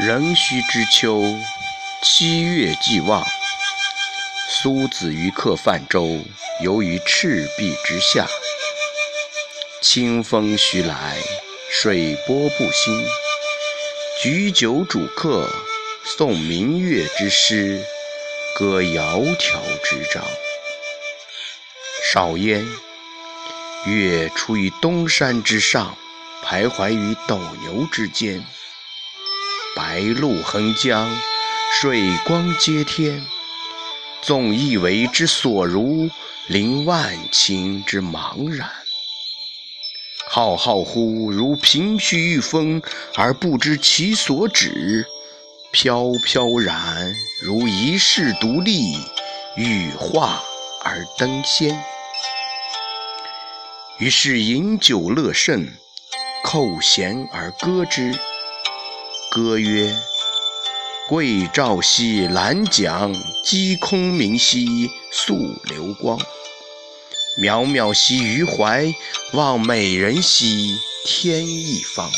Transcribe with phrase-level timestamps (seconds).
[0.00, 1.22] 壬戌之秋，
[2.02, 3.24] 七月既望。
[4.48, 6.20] 苏子于客泛舟，
[6.60, 8.26] 游于赤壁之下。
[9.80, 11.18] 清风徐来，
[11.70, 13.06] 水波不兴。
[14.20, 15.48] 举酒属客，
[16.04, 17.80] 诵明月之诗，
[18.56, 20.24] 歌窈窕之章。
[22.10, 22.66] 少焉，
[23.86, 25.96] 月出于东山之上，
[26.44, 28.44] 徘徊于斗牛之间。
[29.74, 31.10] 白露横江，
[31.80, 33.24] 水光接天。
[34.22, 36.08] 纵一为之所如，
[36.46, 38.70] 凌万顷之茫然。
[40.26, 42.80] 浩浩乎如凭虚御风，
[43.16, 45.04] 而不知其所止；
[45.72, 48.96] 飘飘然如遗世独立，
[49.56, 50.42] 羽化
[50.84, 51.82] 而登仙。
[53.98, 55.76] 于是饮酒乐甚，
[56.44, 58.12] 扣舷而歌之。
[59.34, 59.92] 歌曰
[61.10, 66.16] ：“桂棹兮兰桨，击空明兮溯流光。
[67.42, 68.94] 渺渺兮于怀，
[69.32, 72.08] 望美人兮天一方。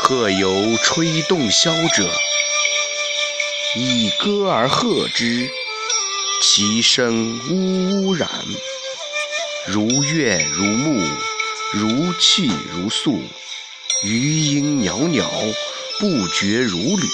[0.00, 2.08] 客游吹洞箫者，
[3.74, 5.50] 以歌而和之，
[6.40, 8.30] 其声呜呜然，
[9.66, 11.02] 如怨如慕，
[11.72, 13.20] 如泣如诉。”
[14.02, 15.22] 余音袅袅，
[15.98, 17.06] 不绝如缕。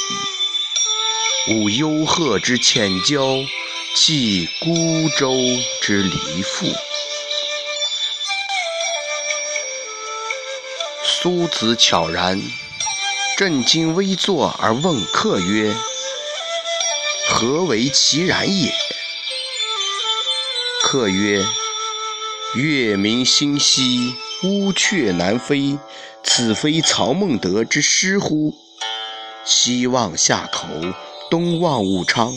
[1.49, 3.45] 舞幽壑之浅蛟，
[3.97, 5.35] 泣孤舟
[5.83, 6.73] 之离妇。
[11.03, 12.41] 苏子悄然，
[13.37, 15.75] 正襟危坐而问客曰
[17.35, 18.73] ：“何为其然也？”
[20.85, 21.45] 客曰
[22.55, 24.15] ：“月明星稀，
[24.47, 25.79] 乌鹊南飞。”
[26.23, 28.55] 此非曹孟德之诗乎？
[29.45, 30.67] 西望夏口，
[31.31, 32.33] 东望武昌，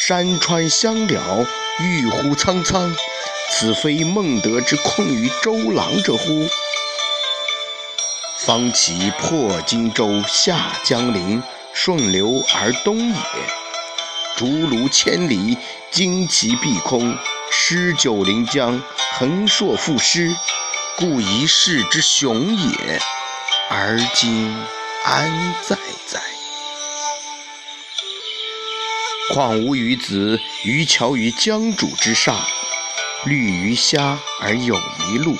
[0.00, 1.20] 山川相辽，
[1.80, 2.94] 郁乎苍苍。
[3.50, 6.48] 此非孟德之困于周郎者乎？
[8.38, 11.42] 方其破荆州，下江陵，
[11.74, 13.14] 顺流而东也。
[14.36, 15.56] 竹庐千里，
[15.92, 17.16] 旌旗蔽空，
[17.50, 18.82] 诗酒临江，
[19.12, 20.34] 横槊赋诗，
[20.96, 23.00] 故一世之雄也。
[23.68, 24.54] 而今
[25.04, 26.20] 安在哉？
[29.32, 32.38] 况吾与子渔樵于江渚之上，
[33.24, 35.36] 虑鱼虾而友麋鹿，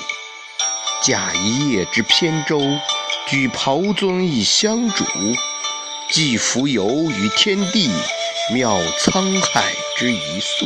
[1.01, 2.59] 驾一叶之扁舟，
[3.27, 5.05] 举匏樽以相属，
[6.09, 7.89] 寄蜉蝣于天地，
[8.53, 10.65] 渺沧海之一粟。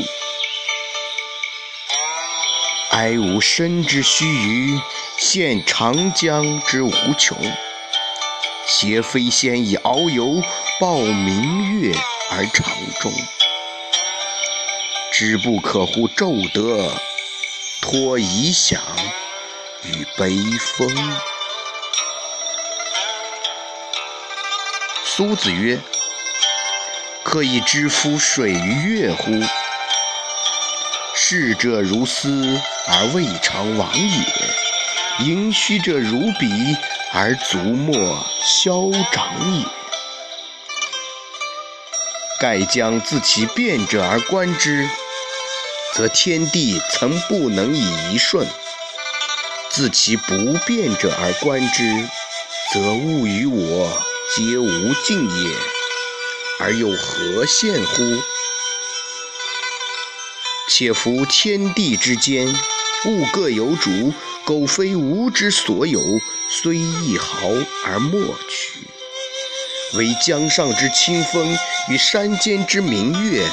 [2.92, 4.82] 哀吾生之须臾，
[5.20, 7.38] 羡长江之无穷。
[8.66, 10.42] 挟飞仙以遨游，
[10.80, 11.96] 抱明月
[12.32, 12.66] 而长
[13.00, 13.12] 终。
[15.12, 16.92] 知不可乎骤得，
[17.82, 18.82] 托遗响
[19.84, 20.90] 与悲风。
[25.06, 25.80] 苏子曰
[27.24, 29.32] ：“可以知夫水与月乎？
[31.22, 32.60] 逝者如斯。”
[32.92, 36.76] 而未尝往也，盈虚者如彼，
[37.14, 39.66] 而足莫消长也。
[42.40, 44.90] 盖将自其变者而观之，
[45.94, 48.44] 则天地曾不能以一瞬；
[49.70, 51.84] 自其不变者而观之，
[52.74, 54.02] 则物与我
[54.36, 55.56] 皆无尽也，
[56.60, 58.20] 而又何羡乎？
[60.70, 62.48] 且夫天地之间。
[63.06, 64.14] 物各有主，
[64.46, 66.00] 苟非吾之所有，
[66.50, 67.50] 虽一毫
[67.86, 68.88] 而莫取。
[69.98, 71.58] 惟江上之清风
[71.90, 73.44] 与山间之明月，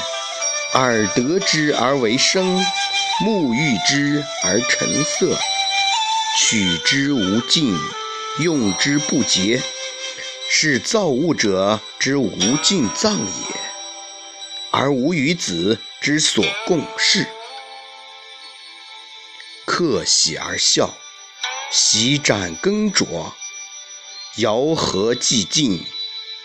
[0.73, 2.61] 耳得之而为声，
[3.25, 5.35] 目遇之而成色，
[6.37, 7.73] 取之无尽，
[8.39, 9.63] 用之不竭，
[10.51, 13.55] 是造物者之无尽藏也，
[14.71, 17.27] 而吾与子之所共适。
[19.65, 20.95] 客喜而笑，
[21.69, 23.33] 席盏更酌，
[24.37, 25.85] 肴核既尽，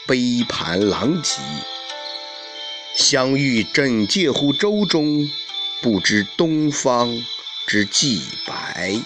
[0.05, 1.41] 杯盘狼藉。
[2.97, 5.31] 相遇枕藉乎舟中，
[5.81, 7.25] 不知东方
[7.69, 9.01] 之既白。